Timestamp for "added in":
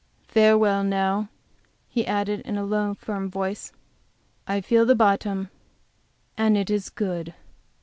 2.07-2.57